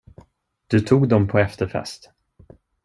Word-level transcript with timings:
Du 0.69 0.79
tog 0.85 1.09
dem 1.09 1.27
på 1.27 1.37
efterfest. 1.39 2.11